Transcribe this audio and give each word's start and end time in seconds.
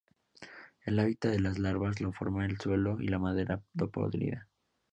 El 0.83 0.97
hábitat 0.97 1.31
de 1.33 1.39
las 1.39 1.59
larvas 1.59 2.01
lo 2.01 2.11
forman 2.11 2.49
el 2.49 2.57
suelo 2.59 2.99
y 2.99 3.07
la 3.09 3.19
madera 3.19 3.61
podrida. 3.93 4.47